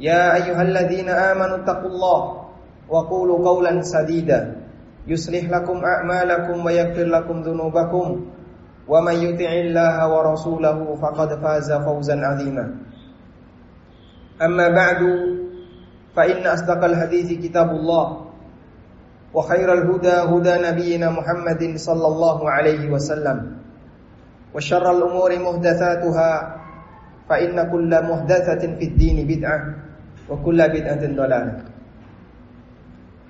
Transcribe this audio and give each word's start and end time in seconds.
يا 0.00 0.34
أيها 0.34 0.62
الذين 0.62 1.08
آمنوا 1.08 1.56
اتقوا 1.62 1.90
الله 1.92 2.20
وقولوا 2.88 3.38
قولا 3.44 3.82
سديدا. 3.84 4.56
يصلح 5.06 5.44
لكم 5.50 5.76
أعمالكم 5.84 6.56
ويغفر 6.66 7.04
لكم 7.04 7.36
ذنوبكم. 7.40 8.06
ومن 8.88 9.14
يطع 9.14 9.52
الله 9.52 9.96
ورسوله 10.08 10.78
فقد 10.96 11.30
فاز 11.42 11.68
فوزا 11.72 12.16
عظيما. 12.16 12.64
أما 14.42 14.66
بعد 14.68 15.00
فإن 16.16 16.46
أصدق 16.46 16.80
الحديث 16.84 17.28
كتاب 17.44 17.70
الله 17.70 18.06
وخير 19.34 19.68
الهدى 19.72 20.16
هدى 20.32 20.54
نبينا 20.68 21.10
محمد 21.10 21.62
صلى 21.76 22.06
الله 22.06 22.38
عليه 22.50 22.82
وسلم. 22.90 23.38
وشر 24.54 24.86
الأمور 24.90 25.30
محدثاتها 25.38 26.30
فإن 27.28 27.56
كل 27.70 27.92
محدثة 28.10 28.62
في 28.78 28.84
الدين 28.84 29.18
بدعة. 29.28 29.89
wa 30.30 30.36
kullu 30.38 30.62
bid'atin 30.70 31.18
dhalalah. 31.18 31.66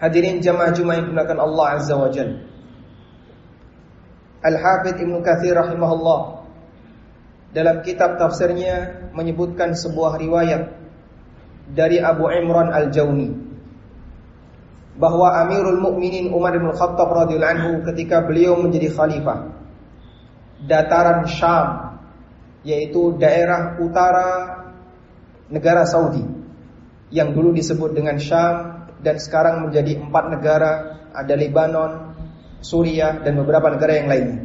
Hadirin 0.01 0.45
jemaah 0.45 0.73
Jumat 0.77 1.01
yang 1.01 1.13
dimuliakan 1.13 1.39
Allah 1.41 1.67
Azza 1.77 1.97
wa 1.97 2.09
Jalla. 2.13 2.41
Al-Hafidh 4.41 4.97
Ibn 4.97 5.21
Kathir 5.21 5.53
rahimahullah 5.53 6.21
dalam 7.53 7.85
kitab 7.85 8.17
tafsirnya 8.17 9.09
menyebutkan 9.13 9.77
sebuah 9.77 10.17
riwayat 10.17 10.73
dari 11.77 12.01
Abu 12.01 12.25
Imran 12.33 12.73
Al-Jauni 12.73 13.37
bahwa 14.97 15.45
Amirul 15.45 15.81
Mukminin 15.81 16.33
Umar 16.33 16.57
bin 16.57 16.73
Khattab 16.73 17.09
radhiyallahu 17.13 17.53
anhu 17.53 17.71
ketika 17.93 18.25
beliau 18.25 18.57
menjadi 18.57 18.89
khalifah 18.93 19.53
dataran 20.65 21.29
Syam 21.29 22.01
yaitu 22.65 23.17
daerah 23.21 23.77
utara 23.81 24.29
negara 25.53 25.85
Saudi 25.85 26.25
yang 27.11 27.35
dulu 27.35 27.51
disebut 27.51 27.91
dengan 27.93 28.17
Syam 28.23 28.87
dan 29.03 29.19
sekarang 29.19 29.67
menjadi 29.67 29.99
empat 29.99 30.25
negara 30.31 30.73
ada 31.11 31.35
Lebanon, 31.35 32.15
Suriah 32.63 33.19
dan 33.21 33.35
beberapa 33.35 33.75
negara 33.75 33.93
yang 33.99 34.09
lainnya. 34.09 34.41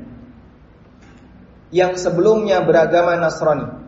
Yang 1.70 2.02
sebelumnya 2.02 2.66
beragama 2.66 3.18
Nasrani. 3.22 3.86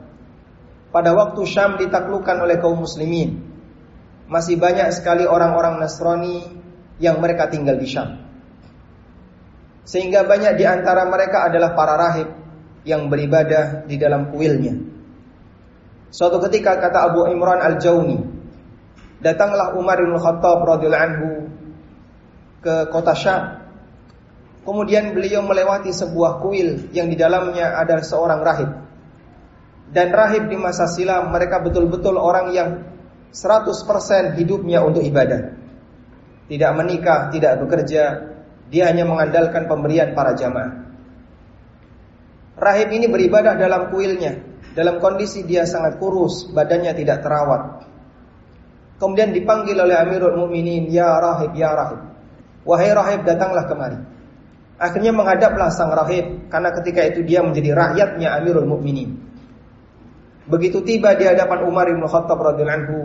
Pada 0.94 1.12
waktu 1.14 1.42
Syam 1.50 1.78
ditaklukkan 1.82 2.38
oleh 2.42 2.58
kaum 2.62 2.80
muslimin, 2.80 3.44
masih 4.30 4.62
banyak 4.62 4.94
sekali 4.94 5.26
orang-orang 5.26 5.82
Nasrani 5.82 6.46
yang 7.02 7.18
mereka 7.18 7.50
tinggal 7.50 7.78
di 7.82 7.88
Syam. 7.90 8.24
Sehingga 9.88 10.28
banyak 10.28 10.60
di 10.60 10.68
antara 10.68 11.08
mereka 11.08 11.48
adalah 11.48 11.72
para 11.72 11.96
rahib 11.96 12.30
yang 12.84 13.08
beribadah 13.08 13.88
di 13.88 13.96
dalam 13.96 14.32
kuilnya. 14.36 14.76
Suatu 16.12 16.44
ketika 16.48 16.76
kata 16.80 17.12
Abu 17.12 17.28
Imran 17.32 17.60
Al-Jauni, 17.64 18.37
datanglah 19.22 19.74
Umar 19.78 19.98
bin 20.02 20.14
Khattab 20.18 20.62
radhiyallahu 20.66 21.06
anhu 21.08 21.30
ke 22.62 22.76
kota 22.90 23.14
Syam. 23.18 23.44
Kemudian 24.68 25.16
beliau 25.16 25.40
melewati 25.48 25.96
sebuah 25.96 26.44
kuil 26.44 26.92
yang 26.92 27.08
di 27.08 27.16
dalamnya 27.16 27.80
ada 27.80 28.04
seorang 28.04 28.44
rahib. 28.44 28.70
Dan 29.88 30.12
rahib 30.12 30.52
di 30.52 30.60
masa 30.60 30.92
silam 30.92 31.32
mereka 31.32 31.64
betul-betul 31.64 32.20
orang 32.20 32.52
yang 32.52 32.70
100% 33.32 34.36
hidupnya 34.36 34.84
untuk 34.84 35.00
ibadah. 35.08 35.56
Tidak 36.52 36.72
menikah, 36.76 37.32
tidak 37.32 37.64
bekerja, 37.64 38.04
dia 38.68 38.84
hanya 38.92 39.08
mengandalkan 39.08 39.72
pemberian 39.72 40.12
para 40.12 40.36
jamaah. 40.36 40.84
Rahib 42.60 42.90
ini 42.92 43.08
beribadah 43.08 43.56
dalam 43.56 43.94
kuilnya, 43.94 44.44
dalam 44.76 45.00
kondisi 45.00 45.48
dia 45.48 45.64
sangat 45.64 46.02
kurus, 46.02 46.52
badannya 46.52 46.92
tidak 46.92 47.24
terawat. 47.24 47.88
Kemudian 48.97 49.30
dipanggil 49.30 49.78
oleh 49.78 49.94
Amirul 49.94 50.34
Mukminin, 50.46 50.90
"Ya 50.90 51.22
rahib, 51.22 51.53
ya 51.53 51.69
rahib." 51.74 52.02
Wahai 52.66 52.91
rahib, 52.91 53.24
datanglah 53.24 53.69
kemari. 53.69 53.96
Akhirnya 54.78 55.09
menghadaplah 55.09 55.74
sang 55.74 55.90
rahib 55.90 56.50
karena 56.53 56.69
ketika 56.81 57.02
itu 57.06 57.25
dia 57.25 57.41
menjadi 57.41 57.74
rakyatnya 57.74 58.38
Amirul 58.38 58.69
Mukminin. 58.69 59.18
Begitu 60.46 60.81
tiba 60.86 61.18
di 61.18 61.25
hadapan 61.25 61.66
Umar 61.66 61.90
bin 61.90 62.03
Khattab 62.06 62.38
radhiyallahu 62.38 62.78
anhu, 62.86 63.00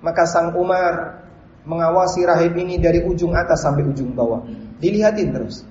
maka 0.00 0.24
sang 0.28 0.56
Umar 0.56 1.24
mengawasi 1.68 2.24
rahib 2.26 2.56
ini 2.56 2.80
dari 2.80 3.04
ujung 3.04 3.36
atas 3.36 3.62
sampai 3.62 3.84
ujung 3.84 4.16
bawah. 4.16 4.44
Dilihatin 4.80 5.28
terus. 5.32 5.62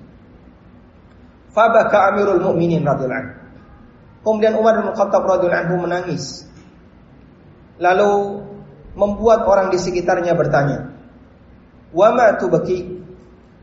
Fabaka 1.52 2.12
Amirul 2.14 2.40
Mukminin 2.40 2.82
radhiyallahu 2.82 3.22
anhu. 3.22 3.34
Kemudian 4.22 4.54
Umar 4.54 4.78
bin 4.80 4.94
Khattab 4.94 5.22
radhiyallahu 5.26 5.62
anhu 5.66 5.76
menangis. 5.82 6.46
Lalu 7.82 8.12
membuat 8.92 9.44
orang 9.48 9.72
di 9.72 9.78
sekitarnya 9.80 10.36
bertanya, 10.36 10.92
"Wa 11.92 12.12
ma 12.12 12.36
tubaki?" 12.36 13.02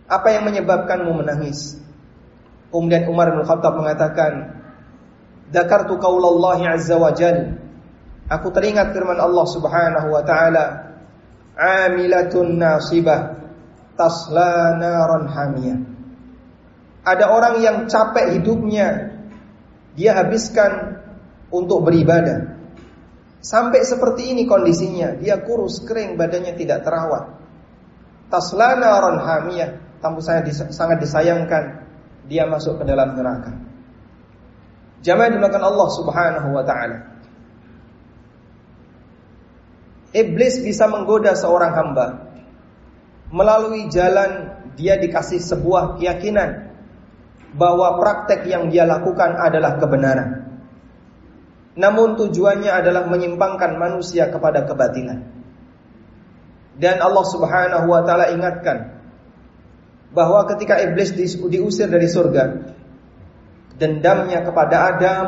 Apa 0.10 0.34
yang 0.34 0.50
menyebabkanmu 0.50 1.22
menangis? 1.22 1.78
Kemudian 2.74 3.06
Umar 3.10 3.30
bin 3.30 3.46
Khattab 3.46 3.78
mengatakan, 3.78 4.58
"Dzakartu 5.54 6.02
qaulallahi 6.02 6.66
azza 6.66 6.98
wa 6.98 7.14
jalla." 7.14 7.62
Aku 8.30 8.54
teringat 8.54 8.94
firman 8.94 9.18
Allah 9.18 9.46
Subhanahu 9.46 10.14
wa 10.14 10.22
taala, 10.22 10.66
"Amilatun 11.58 12.58
nasibah 12.58 13.38
tasla 13.98 14.78
naran 14.78 15.26
hamiyah." 15.30 15.80
Ada 17.06 17.26
orang 17.30 17.56
yang 17.62 17.78
capek 17.90 18.38
hidupnya, 18.38 19.18
dia 19.98 20.14
habiskan 20.14 21.02
untuk 21.50 21.86
beribadah. 21.90 22.59
Sampai 23.40 23.88
seperti 23.88 24.36
ini 24.36 24.44
kondisinya, 24.44 25.16
dia 25.16 25.40
kurus, 25.40 25.80
kering, 25.88 26.20
badannya 26.20 26.60
tidak 26.60 26.84
terawat. 26.84 27.40
Taslana 28.28 28.84
naran 28.84 29.18
hamiyah, 29.24 29.70
tamu 30.04 30.20
saya 30.20 30.44
sangat 30.52 31.00
disayangkan, 31.00 31.88
dia 32.28 32.46
masuk 32.46 32.78
ke 32.78 32.84
dalam 32.84 33.16
neraka. 33.16 33.56
Jamaah 35.00 35.32
dimakan 35.32 35.64
Allah 35.64 35.90
Subhanahu 35.96 36.50
wa 36.52 36.64
taala. 36.68 36.98
Iblis 40.12 40.60
bisa 40.66 40.90
menggoda 40.90 41.38
seorang 41.38 41.72
hamba 41.72 42.08
melalui 43.30 43.88
jalan 43.94 44.58
dia 44.74 44.98
dikasih 44.98 45.38
sebuah 45.38 46.02
keyakinan 46.02 46.74
bahwa 47.54 47.98
praktek 48.02 48.46
yang 48.50 48.74
dia 48.74 48.86
lakukan 48.90 49.38
adalah 49.38 49.78
kebenaran. 49.78 50.39
Namun 51.80 52.20
tujuannya 52.20 52.68
adalah 52.68 53.08
menyimpangkan 53.08 53.80
manusia 53.80 54.28
kepada 54.28 54.68
kebatilan. 54.68 55.24
Dan 56.76 57.00
Allah 57.00 57.26
Subhanahu 57.28 57.88
wa 57.88 58.04
taala 58.04 58.36
ingatkan 58.36 59.00
bahwa 60.12 60.44
ketika 60.52 60.76
iblis 60.84 61.16
diusir 61.16 61.88
dari 61.88 62.12
surga, 62.12 62.76
dendamnya 63.80 64.44
kepada 64.44 64.92
Adam 64.92 65.26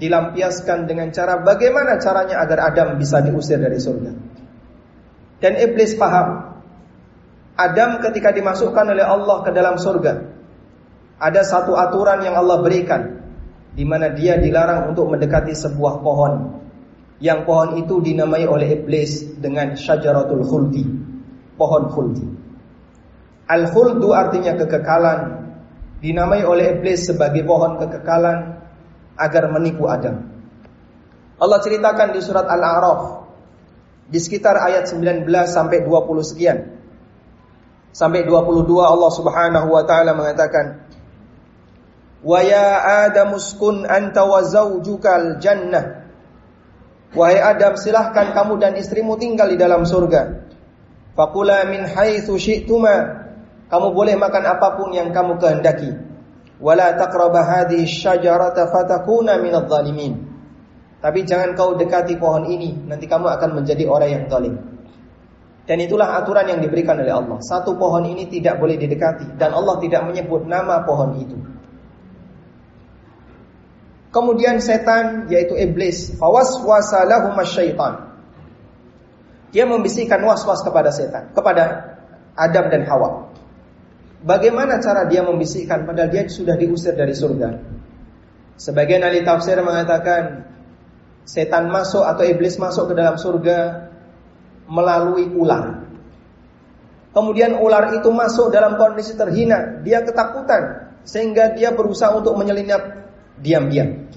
dilampiaskan 0.00 0.88
dengan 0.88 1.12
cara 1.12 1.44
bagaimana 1.44 2.00
caranya 2.00 2.40
agar 2.40 2.72
Adam 2.72 2.96
bisa 2.96 3.20
diusir 3.20 3.60
dari 3.60 3.76
surga. 3.76 4.12
Dan 5.40 5.52
iblis 5.60 5.96
paham 6.00 6.56
Adam 7.60 8.00
ketika 8.00 8.32
dimasukkan 8.32 8.88
oleh 8.88 9.04
Allah 9.04 9.44
ke 9.44 9.52
dalam 9.52 9.76
surga 9.76 10.12
ada 11.20 11.44
satu 11.44 11.76
aturan 11.76 12.24
yang 12.24 12.40
Allah 12.40 12.64
berikan 12.64 13.19
di 13.74 13.84
mana 13.86 14.10
dia 14.10 14.36
dilarang 14.36 14.90
untuk 14.90 15.10
mendekati 15.10 15.54
sebuah 15.54 16.02
pohon. 16.02 16.34
yang 17.20 17.44
pohon 17.44 17.76
itu 17.76 18.00
dinamai 18.00 18.48
oleh 18.48 18.80
iblis 18.80 19.36
dengan 19.36 19.76
syajaratul 19.76 20.40
khuldi, 20.40 20.88
pohon 21.52 21.92
khuldi. 21.92 22.24
Al 23.44 23.68
khuldu 23.68 24.16
artinya 24.16 24.56
kekekalan, 24.56 25.52
dinamai 26.00 26.40
oleh 26.48 26.80
iblis 26.80 27.12
sebagai 27.12 27.44
pohon 27.44 27.76
kekekalan 27.76 28.64
agar 29.20 29.52
menipu 29.52 29.84
Adam. 29.84 30.32
Allah 31.36 31.60
ceritakan 31.60 32.16
di 32.16 32.20
surat 32.24 32.48
Al-A'raf 32.48 33.20
di 34.08 34.18
sekitar 34.18 34.56
ayat 34.56 34.88
19 34.88 35.24
sampai 35.44 35.84
20 35.84 36.24
sekian. 36.24 36.58
Sampai 37.90 38.24
22 38.24 38.64
Allah 38.80 39.10
Subhanahu 39.12 39.68
wa 39.76 39.82
taala 39.84 40.14
mengatakan 40.14 40.89
Wa 42.20 42.40
ya 42.44 42.68
Adam 43.08 43.36
uskun 43.36 43.88
anta 43.88 44.28
wa 44.28 44.44
zaujukal 44.44 45.40
jannah 45.40 46.00
Wahai 47.10 47.42
Adam, 47.42 47.74
silahkan 47.74 48.30
kamu 48.30 48.62
dan 48.62 48.78
istrimu 48.78 49.18
tinggal 49.18 49.50
di 49.50 49.58
dalam 49.58 49.82
surga. 49.82 50.46
Fakula 51.18 51.66
min 51.66 51.82
haitsu 51.82 52.38
syi'tuma. 52.38 53.26
Kamu 53.66 53.94
boleh 53.94 54.14
makan 54.14 54.46
apa 54.46 54.78
pun 54.78 54.94
yang 54.94 55.10
kamu 55.10 55.42
kehendaki. 55.42 55.90
Wala 56.62 56.94
taqraba 56.94 57.42
hadhihi 57.42 57.86
syajarata 57.86 58.70
fatakuna 58.70 59.42
minadh 59.42 59.66
dhalimin. 59.66 60.22
Tapi 61.02 61.26
jangan 61.26 61.56
kau 61.58 61.74
dekati 61.74 62.14
pohon 62.20 62.46
ini, 62.46 62.76
nanti 62.86 63.10
kamu 63.10 63.26
akan 63.26 63.58
menjadi 63.58 63.88
orang 63.88 64.10
yang 64.10 64.24
zalim. 64.28 64.54
Dan 65.66 65.80
itulah 65.80 66.14
aturan 66.20 66.46
yang 66.46 66.60
diberikan 66.60 66.98
oleh 67.00 67.14
Allah. 67.14 67.38
Satu 67.42 67.74
pohon 67.74 68.04
ini 68.06 68.28
tidak 68.30 68.60
boleh 68.60 68.76
didekati 68.78 69.38
dan 69.40 69.50
Allah 69.54 69.80
tidak 69.82 70.02
menyebut 70.06 70.46
nama 70.46 70.82
pohon 70.84 71.16
itu. 71.18 71.38
Kemudian 74.10 74.58
setan 74.58 75.30
yaitu 75.30 75.54
iblis, 75.54 76.18
fawaswasa 76.18 77.06
lahum 77.06 77.38
syaitan. 77.46 78.10
Dia 79.54 79.66
membisikkan 79.66 80.18
was-was 80.22 80.62
kepada 80.66 80.90
setan, 80.90 81.30
kepada 81.30 81.94
Adam 82.34 82.66
dan 82.70 82.82
Hawa. 82.86 83.30
Bagaimana 84.20 84.82
cara 84.82 85.06
dia 85.06 85.22
membisikkan 85.22 85.86
padahal 85.86 86.10
dia 86.10 86.26
sudah 86.26 86.58
diusir 86.58 86.94
dari 86.94 87.14
surga? 87.14 87.56
Sebagian 88.60 89.00
ahli 89.00 89.24
tafsir 89.24 89.56
mengatakan 89.62 90.44
setan 91.24 91.72
masuk 91.72 92.04
atau 92.04 92.26
iblis 92.26 92.60
masuk 92.60 92.92
ke 92.92 92.94
dalam 92.98 93.16
surga 93.16 93.88
melalui 94.68 95.30
ular. 95.32 95.86
Kemudian 97.10 97.58
ular 97.58 97.96
itu 97.96 98.12
masuk 98.12 98.54
dalam 98.54 98.78
kondisi 98.78 99.16
terhina, 99.18 99.82
dia 99.82 100.04
ketakutan 100.04 100.94
sehingga 101.02 101.56
dia 101.56 101.72
berusaha 101.72 102.12
untuk 102.14 102.36
menyelinap 102.36 102.99
diam-diam. 103.40 104.08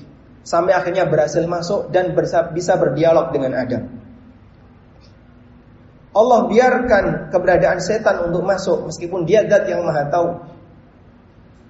Sampai 0.44 0.76
akhirnya 0.76 1.08
berhasil 1.08 1.44
masuk 1.48 1.90
dan 1.96 2.12
bisa 2.52 2.76
berdialog 2.76 3.32
dengan 3.32 3.56
Adam. 3.56 3.84
Allah 6.14 6.40
biarkan 6.46 7.34
keberadaan 7.34 7.82
setan 7.82 8.30
untuk 8.30 8.46
masuk 8.46 8.86
meskipun 8.86 9.26
dia 9.26 9.48
zat 9.50 9.66
yang 9.66 9.82
maha 9.82 10.06
tahu. 10.14 10.30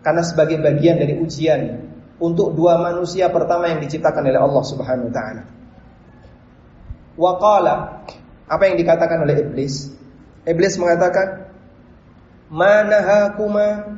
Karena 0.03 0.19
sebagai 0.19 0.59
bagian 0.59 0.99
dari 0.99 1.15
ujian 1.15 1.79
untuk 2.19 2.51
dua 2.51 2.75
manusia 2.75 3.31
pertama 3.31 3.71
yang 3.71 3.79
diciptakan 3.79 4.27
oleh 4.27 4.41
Allah 4.41 4.63
Subhanahu 4.67 5.07
wa 5.07 5.13
taala. 5.15 5.43
Waqala 7.15 7.75
apa 8.49 8.63
yang 8.67 8.75
dikatakan 8.75 9.23
oleh 9.23 9.47
iblis? 9.47 9.95
Iblis 10.43 10.75
mengatakan, 10.75 11.47
"Manahakuma 12.51 13.95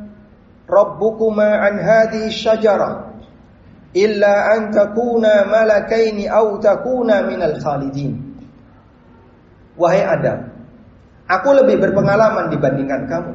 rabbukuma 0.69 1.57
an 1.57 1.81
hadhihi 1.81 2.29
syajarah?" 2.29 3.14
Illa 3.95 4.51
an 4.51 4.75
takuna 4.75 5.47
malakaini 5.47 6.27
au 6.27 6.59
takuna 6.59 7.23
minal 7.23 7.55
khalidin. 7.63 8.19
Wahai 9.79 10.03
Adam, 10.03 10.51
aku 11.27 11.49
lebih 11.55 11.79
berpengalaman 11.79 12.51
dibandingkan 12.51 13.07
kamu. 13.07 13.33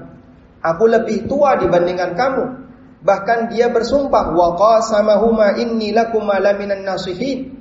Aku 0.60 0.84
lebih 0.84 1.24
tua 1.24 1.56
dibandingkan 1.56 2.12
kamu. 2.12 2.44
Bahkan 3.00 3.48
dia 3.48 3.72
bersumpah 3.72 4.36
wa 4.36 4.60
qasamahuma 4.60 5.56
inni 5.56 5.96
lakuma 5.96 6.36
laminan 6.36 6.84
nasihin. 6.84 7.56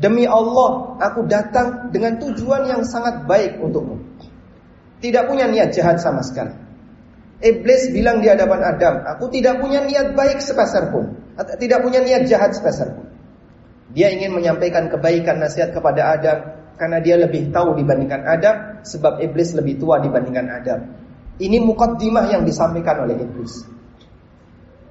Demi 0.00 0.26
Allah, 0.26 0.98
aku 0.98 1.26
datang 1.30 1.90
dengan 1.94 2.18
tujuan 2.18 2.66
yang 2.66 2.82
sangat 2.86 3.26
baik 3.26 3.58
untukmu. 3.62 3.98
Tidak 4.98 5.26
punya 5.26 5.46
niat 5.46 5.70
jahat 5.74 6.02
sama 6.02 6.22
sekali. 6.26 6.69
Iblis 7.40 7.88
bilang 7.96 8.20
di 8.20 8.28
hadapan 8.28 8.60
Adam, 8.60 8.94
aku 9.08 9.32
tidak 9.32 9.64
punya 9.64 9.80
niat 9.80 10.12
baik 10.12 10.44
sepeser 10.44 10.92
pun. 10.92 11.16
Tidak 11.40 11.80
punya 11.80 12.04
niat 12.04 12.28
jahat 12.28 12.52
sepeser 12.52 12.92
pun. 12.92 13.08
Dia 13.96 14.12
ingin 14.12 14.36
menyampaikan 14.36 14.92
kebaikan 14.92 15.40
nasihat 15.40 15.72
kepada 15.72 16.20
Adam 16.20 16.38
karena 16.76 17.00
dia 17.00 17.16
lebih 17.16 17.48
tahu 17.48 17.80
dibandingkan 17.80 18.28
Adam 18.28 18.84
sebab 18.84 19.24
iblis 19.24 19.56
lebih 19.56 19.80
tua 19.80 20.04
dibandingkan 20.04 20.46
Adam. 20.52 20.80
Ini 21.40 21.64
mukaddimah 21.64 22.28
yang 22.28 22.44
disampaikan 22.44 23.08
oleh 23.08 23.16
iblis. 23.16 23.64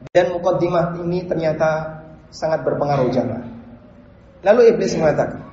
Dan 0.10 0.34
mukaddimah 0.34 0.98
ini 1.06 1.30
ternyata 1.30 2.02
sangat 2.34 2.66
berpengaruh 2.66 3.14
jamaah. 3.14 3.46
Lalu 4.42 4.74
iblis 4.74 4.98
mengatakan, 4.98 5.46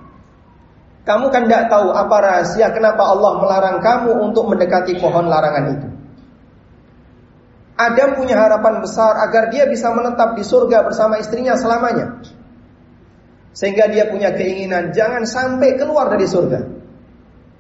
"Kamu 1.05 1.29
kan 1.29 1.45
tidak 1.45 1.69
tahu 1.69 1.93
apa 1.93 2.17
rahasia 2.25 2.73
kenapa 2.73 3.05
Allah 3.05 3.37
melarang 3.37 3.79
kamu 3.85 4.33
untuk 4.33 4.49
mendekati 4.49 4.97
pohon 4.97 5.29
larangan 5.29 5.77
itu?" 5.77 5.96
Adam 7.77 8.17
punya 8.17 8.41
harapan 8.41 8.81
besar 8.81 9.21
agar 9.21 9.53
dia 9.53 9.69
bisa 9.69 9.93
menetap 9.93 10.33
di 10.33 10.41
surga 10.41 10.81
bersama 10.89 11.21
istrinya 11.21 11.53
selamanya. 11.61 12.25
Sehingga 13.53 13.89
dia 13.93 14.09
punya 14.09 14.33
keinginan 14.33 14.97
jangan 14.97 15.29
sampai 15.29 15.77
keluar 15.77 16.09
dari 16.09 16.25
surga. 16.25 16.61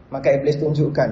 Maka 0.08 0.28
iblis 0.40 0.56
tunjukkan, 0.56 1.10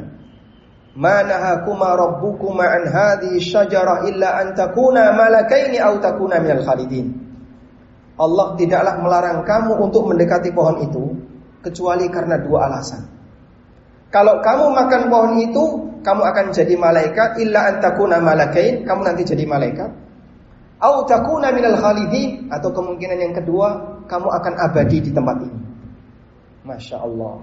"Manahakuma 0.97 1.93
rabbukuma 2.01 2.65
an 2.65 2.89
hadhihi 2.89 3.45
syajarah 3.45 4.09
illa 4.09 4.41
an 4.41 4.57
takuna 4.57 5.13
malakaini 5.13 5.77
aw 5.77 6.01
takuna 6.01 6.41
minal 6.41 6.65
khalidin." 6.65 7.13
Allah 8.17 8.57
tidaklah 8.57 8.95
melarang 9.05 9.45
kamu 9.45 9.73
untuk 9.85 10.09
mendekati 10.09 10.49
pohon 10.55 10.81
itu 10.81 11.05
kecuali 11.61 12.09
karena 12.09 12.41
dua 12.41 12.71
alasan. 12.71 13.05
Kalau 14.09 14.39
kamu 14.39 14.71
makan 14.71 15.03
pohon 15.11 15.33
itu, 15.43 15.65
kamu 16.05 16.23
akan 16.23 16.45
jadi 16.53 16.77
malaikat 16.77 17.41
illa 17.41 17.73
antakuna 17.73 18.21
malakain, 18.21 18.85
kamu 18.85 19.01
nanti 19.09 19.25
jadi 19.25 19.49
malaikat. 19.49 19.91
Au 20.85 21.09
takuna 21.09 21.49
minal 21.49 21.81
khalidin 21.81 22.53
atau 22.53 22.69
kemungkinan 22.69 23.17
yang 23.17 23.33
kedua, 23.33 24.01
kamu 24.05 24.29
akan 24.29 24.53
abadi 24.61 25.01
di 25.01 25.11
tempat 25.17 25.37
ini. 25.41 25.59
Masya 26.69 27.01
Allah. 27.01 27.41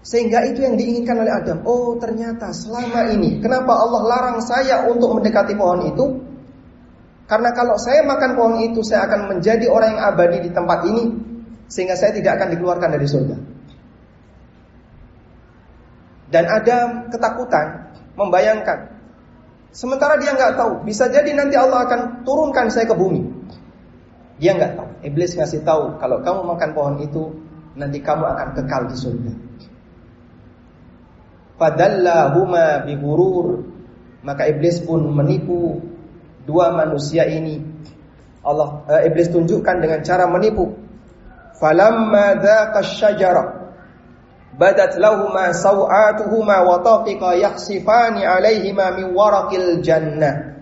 Sehingga 0.00 0.46
itu 0.48 0.64
yang 0.64 0.80
diinginkan 0.80 1.20
oleh 1.20 1.32
Adam. 1.34 1.66
Oh 1.68 2.00
ternyata 2.00 2.48
selama 2.56 3.12
ini, 3.12 3.44
kenapa 3.44 3.76
Allah 3.76 4.02
larang 4.06 4.38
saya 4.40 4.88
untuk 4.88 5.20
mendekati 5.20 5.52
pohon 5.52 5.84
itu? 5.84 6.04
Karena 7.26 7.50
kalau 7.52 7.74
saya 7.76 8.06
makan 8.06 8.38
pohon 8.38 8.56
itu, 8.62 8.80
saya 8.86 9.04
akan 9.10 9.36
menjadi 9.36 9.66
orang 9.66 9.98
yang 9.98 10.02
abadi 10.14 10.46
di 10.46 10.50
tempat 10.54 10.86
ini, 10.86 11.04
sehingga 11.66 11.98
saya 11.98 12.14
tidak 12.14 12.38
akan 12.38 12.54
dikeluarkan 12.54 12.88
dari 12.94 13.04
surga. 13.04 13.36
Dan 16.26 16.44
ada 16.50 17.06
ketakutan, 17.06 17.94
membayangkan. 18.18 18.90
Sementara 19.70 20.18
dia 20.18 20.34
nggak 20.34 20.56
tahu, 20.58 20.72
bisa 20.82 21.06
jadi 21.06 21.30
nanti 21.36 21.54
Allah 21.54 21.86
akan 21.86 22.26
turunkan 22.26 22.72
saya 22.72 22.88
ke 22.88 22.96
bumi. 22.96 23.22
Dia 24.40 24.56
nggak 24.56 24.72
tahu. 24.74 24.88
Iblis 25.06 25.36
ngasih 25.38 25.62
tahu 25.62 26.00
kalau 26.02 26.24
kamu 26.24 26.40
makan 26.56 26.70
pohon 26.74 26.96
itu, 27.04 27.30
nanti 27.78 28.00
kamu 28.02 28.24
akan 28.24 28.48
kekal 28.56 28.82
di 28.90 28.96
surga. 28.96 29.32
Fadallahuma 31.56 32.84
bihurur. 32.84 33.64
Maka 34.26 34.50
iblis 34.50 34.82
pun 34.82 35.06
menipu 35.06 35.78
dua 36.42 36.74
manusia 36.74 37.22
ini. 37.30 37.62
Allah 38.42 38.82
eh, 38.90 39.06
iblis 39.06 39.30
tunjukkan 39.30 39.76
dengan 39.78 40.00
cara 40.02 40.26
menipu. 40.26 40.74
Falamma 41.56 42.36
dzaqa 42.42 42.80
syajara 42.82 43.65
badat 44.56 44.96
lahuma 44.96 45.52
sawatuhuma 45.52 46.64
wa 46.64 46.80
taqiqa 46.80 47.36
yakhsifani 47.36 48.24
alaihima 48.24 48.96
min 48.96 49.12
waraqil 49.12 49.84
jannah. 49.84 50.56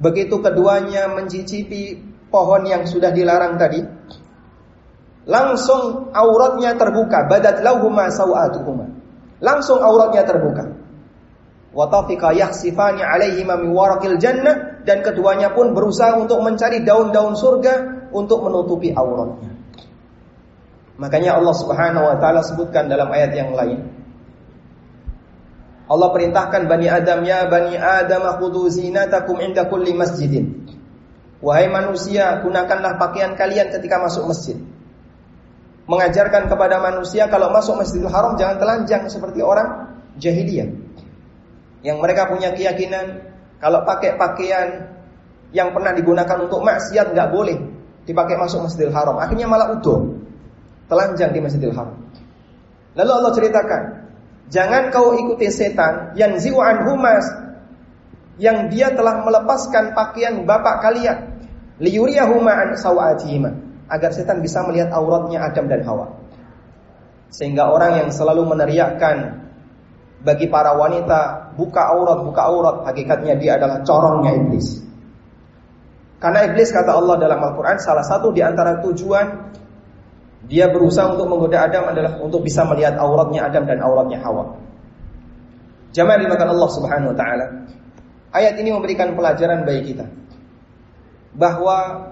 Begitu 0.00 0.40
keduanya 0.40 1.12
mencicipi 1.12 2.00
pohon 2.32 2.64
yang 2.64 2.88
sudah 2.88 3.12
dilarang 3.12 3.60
tadi, 3.60 3.84
langsung 5.28 6.08
auratnya 6.16 6.72
terbuka, 6.80 7.28
badat 7.28 7.60
lahuma 7.60 8.08
sawatuhuma. 8.08 8.88
Langsung 9.40 9.80
auratnya 9.80 10.24
terbuka. 10.24 10.64
Wa 11.70 11.86
taqiqa 11.86 12.32
yakhsifani 12.34 13.04
alaihima 13.04 13.60
min 13.60 13.76
waraqil 13.76 14.16
jannah 14.16 14.82
dan 14.82 15.04
keduanya 15.04 15.52
pun 15.52 15.76
berusaha 15.76 16.16
untuk 16.16 16.40
mencari 16.42 16.82
daun-daun 16.82 17.36
surga 17.36 18.08
untuk 18.10 18.42
menutupi 18.42 18.90
auratnya. 18.90 19.49
Makanya 21.00 21.40
Allah 21.40 21.56
Subhanahu 21.56 22.04
wa 22.04 22.16
taala 22.20 22.44
sebutkan 22.44 22.92
dalam 22.92 23.08
ayat 23.08 23.32
yang 23.32 23.56
lain. 23.56 23.88
Allah 25.90 26.08
perintahkan 26.12 26.68
Bani 26.68 26.86
Adam 26.86 27.24
ya 27.24 27.48
Bani 27.48 27.74
Adam 27.74 28.22
khudhu 28.36 28.68
zinatakum 28.68 29.40
inda 29.40 29.64
kulli 29.66 29.96
masjidin. 29.96 30.68
Wahai 31.40 31.72
manusia, 31.72 32.44
gunakanlah 32.44 33.00
pakaian 33.00 33.32
kalian 33.32 33.72
ketika 33.72 33.96
masuk 33.96 34.28
masjid. 34.28 34.60
mengajarkan 35.90 36.46
kepada 36.46 36.78
manusia 36.78 37.26
kalau 37.26 37.50
masuk 37.50 37.82
Masjidil 37.82 38.06
Haram 38.06 38.38
jangan 38.38 38.62
telanjang 38.62 39.10
seperti 39.10 39.42
orang 39.42 39.90
jahiliyah. 40.22 40.70
Yang 41.82 41.98
mereka 41.98 42.30
punya 42.30 42.54
keyakinan 42.54 43.26
kalau 43.58 43.82
pakai 43.82 44.14
pakaian 44.14 44.86
yang 45.50 45.74
pernah 45.74 45.90
digunakan 45.90 46.38
untuk 46.46 46.62
maksiat 46.62 47.10
nggak 47.10 47.28
boleh 47.34 47.58
dipakai 48.06 48.38
masuk 48.38 48.70
Masjidil 48.70 48.94
Haram. 48.94 49.18
Akhirnya 49.18 49.50
malah 49.50 49.74
utuh. 49.74 50.29
Telanjang 50.90 51.30
di 51.30 51.38
Masjidil 51.38 51.70
Haram. 51.70 51.94
Lalu 52.98 53.10
Allah 53.14 53.32
ceritakan, 53.38 53.82
jangan 54.50 54.90
kau 54.90 55.14
ikuti 55.14 55.46
setan 55.54 56.18
yang 56.18 56.34
ziwan 56.42 56.82
humas 56.82 57.22
yang 58.42 58.66
dia 58.66 58.90
telah 58.98 59.22
melepaskan 59.22 59.94
pakaian 59.94 60.42
bapak 60.42 60.82
kalian 60.82 61.38
liyuriyahuma 61.78 62.50
an 62.50 62.68
sawatihima 62.74 63.50
agar 63.86 64.10
setan 64.10 64.42
bisa 64.42 64.66
melihat 64.66 64.90
auratnya 64.90 65.46
Adam 65.46 65.70
dan 65.70 65.86
Hawa. 65.86 66.06
Sehingga 67.30 67.70
orang 67.70 68.02
yang 68.02 68.10
selalu 68.10 68.42
meneriakkan 68.50 69.46
bagi 70.20 70.50
para 70.50 70.74
wanita 70.74 71.54
buka 71.54 71.94
aurat 71.94 72.20
buka 72.26 72.42
aurat 72.44 72.76
hakikatnya 72.90 73.38
dia 73.38 73.56
adalah 73.56 73.86
corongnya 73.86 74.36
iblis. 74.36 74.82
Karena 76.20 76.44
iblis 76.50 76.68
kata 76.68 76.92
Allah 76.92 77.16
dalam 77.16 77.40
Al-Qur'an 77.40 77.80
salah 77.80 78.04
satu 78.04 78.28
di 78.34 78.44
antara 78.44 78.82
tujuan 78.84 79.26
dia 80.48 80.72
berusaha 80.72 81.12
untuk 81.12 81.28
menggoda 81.28 81.68
Adam 81.68 81.92
adalah 81.92 82.16
untuk 82.24 82.40
bisa 82.40 82.64
melihat 82.64 82.96
auratnya 82.96 83.44
Adam 83.44 83.68
dan 83.68 83.78
auratnya 83.84 84.18
Hawa. 84.24 84.56
Jamaah 85.92 86.18
dimakan 86.22 86.48
Allah 86.56 86.70
Subhanahu 86.70 87.10
wa 87.12 87.16
taala. 87.18 87.46
Ayat 88.30 88.56
ini 88.62 88.70
memberikan 88.70 89.12
pelajaran 89.18 89.66
bagi 89.66 89.92
kita 89.92 90.06
bahwa 91.34 92.08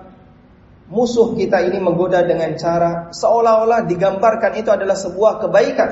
musuh 0.90 1.38
kita 1.38 1.62
ini 1.62 1.78
menggoda 1.78 2.26
dengan 2.26 2.58
cara 2.58 3.14
seolah-olah 3.14 3.86
digambarkan 3.86 4.58
itu 4.58 4.68
adalah 4.68 4.98
sebuah 4.98 5.46
kebaikan. 5.46 5.90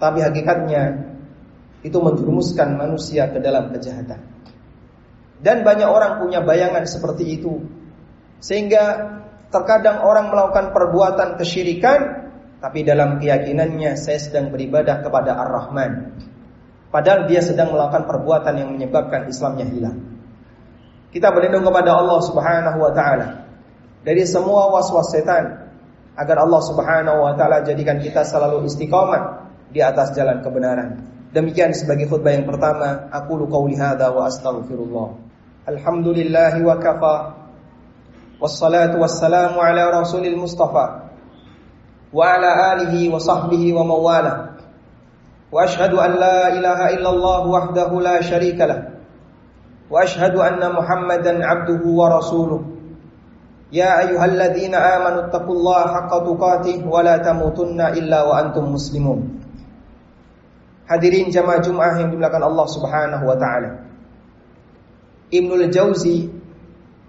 Tapi 0.00 0.18
hakikatnya 0.24 0.82
itu 1.84 1.98
menjerumuskan 2.00 2.80
manusia 2.80 3.28
ke 3.28 3.38
dalam 3.44 3.70
kejahatan. 3.70 4.20
Dan 5.44 5.60
banyak 5.60 5.84
orang 5.84 6.24
punya 6.24 6.40
bayangan 6.40 6.88
seperti 6.88 7.36
itu. 7.36 7.60
Sehingga 8.40 8.84
Terkadang 9.54 10.02
orang 10.02 10.34
melakukan 10.34 10.74
perbuatan 10.74 11.38
kesyirikan 11.38 12.26
tapi 12.58 12.82
dalam 12.82 13.22
keyakinannya 13.22 13.94
saya 13.94 14.18
sedang 14.18 14.50
beribadah 14.50 14.98
kepada 14.98 15.38
Ar-Rahman. 15.38 16.18
Padahal 16.90 17.30
dia 17.30 17.38
sedang 17.38 17.70
melakukan 17.70 18.10
perbuatan 18.10 18.54
yang 18.58 18.74
menyebabkan 18.74 19.30
Islamnya 19.30 19.68
hilang. 19.70 19.98
Kita 21.14 21.30
berlindung 21.30 21.62
kepada 21.70 21.94
Allah 21.94 22.18
Subhanahu 22.26 22.78
wa 22.82 22.90
taala 22.90 23.46
dari 24.02 24.26
semua 24.26 24.74
was-was 24.74 25.14
setan 25.14 25.70
agar 26.18 26.36
Allah 26.42 26.62
Subhanahu 26.66 27.22
wa 27.22 27.38
taala 27.38 27.62
jadikan 27.62 28.02
kita 28.02 28.26
selalu 28.26 28.66
istiqamah 28.66 29.54
di 29.70 29.78
atas 29.78 30.10
jalan 30.18 30.42
kebenaran. 30.42 30.98
Demikian 31.30 31.70
sebagai 31.74 32.10
khutbah 32.10 32.34
yang 32.34 32.46
pertama, 32.46 33.06
aku 33.14 33.38
lu 33.38 33.46
qauli 33.46 33.78
wa 33.78 34.22
astaghfirullah. 34.26 35.08
Alhamdulillahi 35.70 36.58
wa 36.62 36.78
kafa 36.82 37.14
والصلاة 38.40 38.92
والسلام 38.98 39.52
على 39.58 39.82
رسول 40.00 40.26
المصطفى 40.26 40.86
وعلى 42.12 42.50
آله 42.72 42.94
وصحبه 43.14 43.62
ومواله 43.74 44.36
وأشهد 45.52 45.92
أن 45.94 46.10
لا 46.18 46.38
إله 46.50 46.80
إلا 46.98 47.10
الله 47.10 47.40
وحده 47.46 47.90
لا 48.00 48.16
شريك 48.20 48.58
له. 48.58 48.80
وأشهد 49.90 50.34
أن 50.34 50.62
محمدا 50.72 51.32
عبده 51.46 51.82
ورسوله. 51.86 52.62
يا 53.72 54.02
أيها 54.02 54.24
الذين 54.24 54.74
آمنوا 54.74 55.20
اتقوا 55.30 55.54
الله 55.54 55.80
حق 55.94 56.12
تقاته 56.26 56.78
ولا 56.90 57.16
تموتن 57.22 57.80
إلا 57.80 58.18
وأنتم 58.26 58.64
مسلمون. 58.74 59.20
Hadirin 60.90 61.30
jamaah 61.30 61.62
Jumat 61.62 61.96
yang 62.02 62.10
dimuliakan 62.12 62.42
Allah 62.50 62.66
Subhanahu 62.66 63.24
wa 63.24 63.36
taala. 63.38 63.70
Ibnul 65.30 65.70
Jauzi 65.70 66.33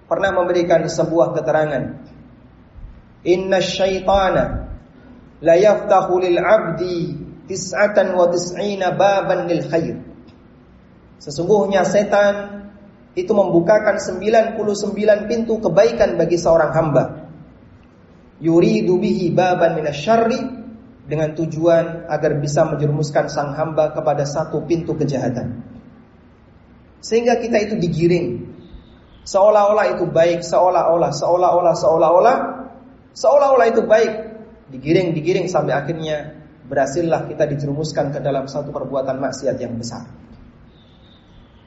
pernah 0.05 0.31
memberikan 0.33 0.85
sebuah 0.85 1.33
keterangan. 1.37 1.83
Inna 3.25 3.57
syaitana 3.57 4.69
la 5.41 5.55
yaftahu 5.57 6.21
lil 6.21 6.37
'abdi 6.37 6.97
tis'atan 7.49 8.13
wa 8.13 8.29
tis'ina 8.29 8.93
baban 8.93 9.49
lil 9.49 9.65
khair. 9.65 9.97
Sesungguhnya 11.17 11.81
setan 11.87 12.67
itu 13.15 13.31
membukakan 13.31 13.97
99 13.97 15.31
pintu 15.31 15.57
kebaikan 15.63 16.19
bagi 16.19 16.37
seorang 16.37 16.71
hamba. 16.75 17.03
Yuridu 18.43 18.99
bihi 18.99 19.31
baban 19.31 19.79
minasyarri 19.79 20.37
dengan 21.07 21.33
tujuan 21.37 22.11
agar 22.11 22.37
bisa 22.41 22.67
menjerumuskan 22.67 23.31
sang 23.31 23.55
hamba 23.55 23.95
kepada 23.95 24.27
satu 24.27 24.67
pintu 24.67 24.93
kejahatan. 24.97 25.63
Sehingga 26.99 27.37
kita 27.37 27.57
itu 27.61 27.77
digiring 27.79 28.54
Seolah-olah 29.25 29.97
itu 29.97 30.05
baik, 30.05 30.45
seolah-olah, 30.45 31.09
seolah-olah, 31.09 31.73
seolah-olah, 31.73 32.37
seolah-olah 33.17 33.67
itu 33.73 33.81
baik. 33.81 34.13
Digiring, 34.69 35.17
digiring 35.17 35.47
sampai 35.49 35.73
akhirnya 35.73 36.45
berhasillah 36.65 37.25
kita 37.29 37.49
dijerumuskan 37.49 38.13
ke 38.13 38.19
dalam 38.21 38.45
satu 38.45 38.69
perbuatan 38.69 39.17
maksiat 39.17 39.57
yang 39.57 39.77
besar. 39.77 40.05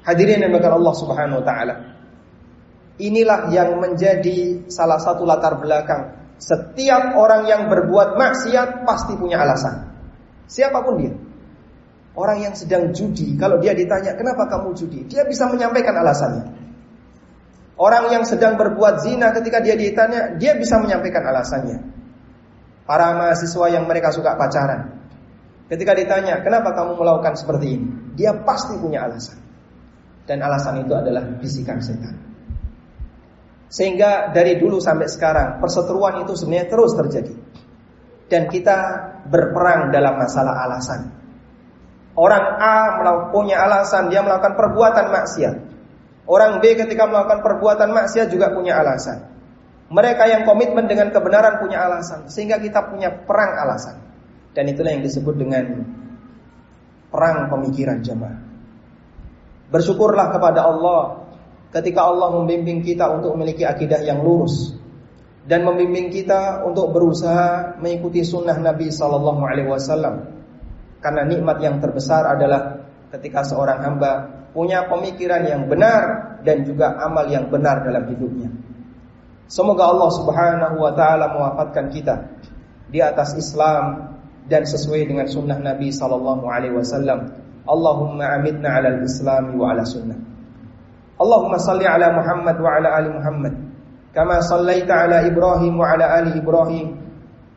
Hadirin 0.06 0.42
yang 0.46 0.54
berkat 0.54 0.70
Allah 0.70 0.94
Subhanahu 0.94 1.38
wa 1.42 1.46
taala. 1.46 1.74
Inilah 2.98 3.50
yang 3.54 3.78
menjadi 3.78 4.66
salah 4.66 4.98
satu 4.98 5.22
latar 5.22 5.58
belakang 5.58 6.18
setiap 6.38 7.18
orang 7.18 7.50
yang 7.50 7.66
berbuat 7.66 8.14
maksiat 8.14 8.86
pasti 8.86 9.18
punya 9.18 9.42
alasan. 9.42 9.90
Siapa 10.46 10.86
pun 10.86 10.94
dia. 11.02 11.14
Orang 12.14 12.42
yang 12.42 12.54
sedang 12.54 12.94
judi, 12.94 13.34
kalau 13.38 13.62
dia 13.62 13.74
ditanya, 13.74 14.14
"Kenapa 14.14 14.46
kamu 14.46 14.74
judi?" 14.74 15.06
Dia 15.06 15.26
bisa 15.26 15.46
menyampaikan 15.50 15.94
alasannya. 15.98 16.67
Orang 17.78 18.10
yang 18.10 18.26
sedang 18.26 18.58
berbuat 18.58 19.06
zina 19.06 19.30
ketika 19.30 19.62
dia 19.62 19.78
ditanya, 19.78 20.34
dia 20.34 20.58
bisa 20.58 20.82
menyampaikan 20.82 21.22
alasannya. 21.22 21.78
Para 22.82 23.14
mahasiswa 23.14 23.66
yang 23.70 23.86
mereka 23.86 24.10
suka 24.10 24.34
pacaran. 24.34 24.98
Ketika 25.70 25.94
ditanya, 25.94 26.42
kenapa 26.42 26.74
kamu 26.74 26.98
melakukan 26.98 27.38
seperti 27.38 27.78
ini? 27.78 27.86
Dia 28.18 28.34
pasti 28.42 28.74
punya 28.82 29.06
alasan. 29.06 29.38
Dan 30.26 30.42
alasan 30.42 30.82
itu 30.82 30.90
adalah 30.90 31.22
bisikan 31.38 31.78
setan. 31.78 32.18
Sehingga 33.68 34.32
dari 34.32 34.56
dulu 34.56 34.80
sampai 34.80 35.06
sekarang, 35.06 35.60
perseteruan 35.60 36.24
itu 36.24 36.34
sebenarnya 36.34 36.66
terus 36.72 36.92
terjadi. 36.98 37.34
Dan 38.26 38.48
kita 38.48 38.76
berperang 39.28 39.92
dalam 39.92 40.18
masalah 40.18 40.66
alasan. 40.66 41.14
Orang 42.18 42.44
A 42.58 42.98
punya 43.30 43.62
alasan, 43.62 44.10
dia 44.10 44.24
melakukan 44.24 44.58
perbuatan 44.58 45.06
maksiat. 45.14 45.54
Orang 46.28 46.60
B 46.60 46.76
ketika 46.76 47.08
melakukan 47.08 47.40
perbuatan 47.40 47.88
maksiat 47.88 48.28
juga 48.28 48.52
punya 48.52 48.76
alasan. 48.76 49.32
Mereka 49.88 50.28
yang 50.28 50.44
komitmen 50.44 50.84
dengan 50.84 51.08
kebenaran 51.08 51.64
punya 51.64 51.80
alasan, 51.88 52.28
sehingga 52.28 52.60
kita 52.60 52.92
punya 52.92 53.08
perang 53.24 53.56
alasan. 53.56 53.96
Dan 54.52 54.68
itulah 54.68 54.92
yang 54.92 55.00
disebut 55.00 55.40
dengan 55.40 55.88
perang 57.08 57.48
pemikiran 57.48 58.04
jemaah. 58.04 58.44
Bersyukurlah 59.72 60.28
kepada 60.36 60.68
Allah 60.68 61.24
ketika 61.72 62.04
Allah 62.04 62.36
membimbing 62.36 62.84
kita 62.84 63.08
untuk 63.08 63.32
memiliki 63.36 63.64
akidah 63.64 64.04
yang 64.04 64.20
lurus 64.20 64.76
dan 65.48 65.64
membimbing 65.64 66.12
kita 66.12 66.64
untuk 66.68 66.92
berusaha 66.92 67.80
mengikuti 67.80 68.20
sunnah 68.20 68.56
Nabi 68.60 68.92
Sallallahu 68.92 69.40
Alaihi 69.40 69.68
Wasallam. 69.72 70.28
Karena 71.00 71.24
nikmat 71.24 71.64
yang 71.64 71.80
terbesar 71.80 72.28
adalah 72.36 72.84
ketika 73.16 73.40
seorang 73.48 73.80
hamba 73.80 74.37
punya 74.52 74.88
pemikiran 74.88 75.44
yang 75.44 75.62
benar 75.68 76.36
dan 76.42 76.64
juga 76.64 76.96
amal 77.02 77.28
yang 77.28 77.48
benar 77.52 77.84
dalam 77.84 78.08
hidupnya. 78.08 78.48
Semoga 79.48 79.88
Allah 79.88 80.10
Subhanahu 80.12 80.76
wa 80.76 80.92
taala 80.92 81.32
mewafatkan 81.32 81.88
kita 81.88 82.28
di 82.92 83.00
atas 83.00 83.32
Islam 83.36 84.16
dan 84.48 84.64
sesuai 84.64 85.08
dengan 85.08 85.24
sunnah 85.28 85.56
Nabi 85.56 85.88
sallallahu 85.88 86.44
alaihi 86.48 86.76
wasallam. 86.76 87.32
Allahumma 87.68 88.40
amitna 88.40 88.80
'ala 88.80 88.96
al-islam 88.96 89.56
wa 89.56 89.72
'ala 89.72 89.84
sunnah. 89.84 90.16
Allahumma 91.20 91.60
salli 91.60 91.84
'ala 91.84 92.12
Muhammad 92.16 92.56
wa 92.60 92.70
'ala 92.72 92.88
ali 92.96 93.08
Muhammad 93.12 93.54
kama 94.16 94.40
sallaita 94.40 95.04
'ala 95.04 95.24
Ibrahim 95.28 95.76
wa 95.76 95.84
'ala 95.84 96.06
ali 96.16 96.32
Ibrahim 96.36 96.96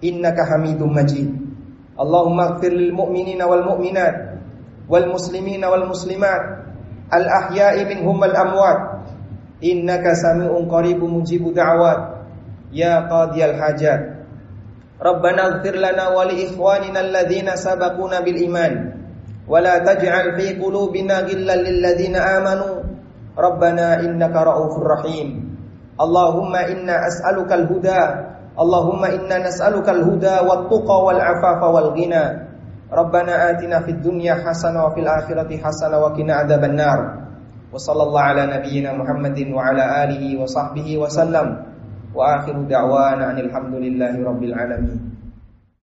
innaka 0.04 0.48
Hamidum 0.48 0.92
Majid. 0.92 1.28
Allahumma 1.96 2.56
ighfir 2.56 2.72
lil 2.72 2.92
mu'minina 2.96 3.48
wal 3.48 3.68
mu'minat 3.68 4.16
wal 4.88 5.08
muslimina 5.12 5.68
wal 5.72 5.92
muslimat 5.92 6.71
al-ahya'i 7.12 7.84
minhum 7.86 8.18
al-amwat 8.24 9.04
innaka 9.62 10.16
sami'un 10.16 10.66
qaribun 10.72 11.20
mujibu 11.22 11.52
da'wat 11.54 12.26
ya 12.72 13.06
qadiyal 13.12 13.56
hajat 13.60 14.02
Rabbana 15.02 15.58
ighfir 15.58 15.82
lana 15.82 16.14
wa 16.14 16.24
li 16.30 16.46
ikhwanina 16.46 17.02
alladhina 17.02 17.58
sabaquna 17.58 18.22
bil 18.22 18.38
iman 18.48 18.74
wa 19.50 19.58
la 19.58 19.82
taj'al 19.82 20.38
fi 20.38 20.54
qulubina 20.62 21.26
ghillan 21.26 21.60
lil 21.66 21.78
ladzina 21.82 22.38
amanu 22.38 22.86
Rabbana 23.34 24.06
innaka 24.06 24.46
ra'ufur 24.46 24.86
rahim 24.86 25.58
Allahumma 25.98 26.70
inna 26.70 27.06
as'aluka 27.10 27.54
al-huda 27.60 28.02
اللهم 28.52 29.00
إنا 29.06 29.48
نسألك 29.48 29.88
الهدى 29.90 30.36
والتقى 30.44 30.98
والعفاف 31.08 31.62
والغنى 31.64 32.24
ربنا 32.92 33.34
آتنا 33.50 33.88
في 33.88 33.92
الدنيا 33.92 34.44
حسنة 34.44 34.84
وفي 34.86 35.00
الآخرة 35.00 35.48
حسنة 35.48 35.98
وقنا 35.98 36.34
عذاب 36.34 36.64
النار. 36.64 37.00
وصلى 37.72 38.04
الله 38.04 38.22
على 38.22 38.44
نبينا 38.60 38.92
محمد 38.94 39.40
وعلى 39.56 39.84
آله 40.04 40.24
وصحبه 40.44 40.98
وسلم. 40.98 41.48
وآخر 42.16 42.56
دعوانا 42.68 43.32
أن 43.32 43.38
الحمد 43.40 43.74
لله 43.80 44.14
رب 44.20 44.44
العالمين. 44.44 45.11